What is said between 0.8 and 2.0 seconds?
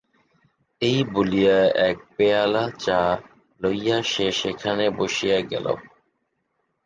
এই বলিয়া এক